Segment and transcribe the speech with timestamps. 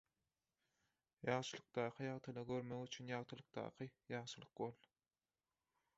[1.33, 4.77] Ýagşylykdaky ýagtylygy görmek üçin ýagtylykdaky ýagşylyk bol.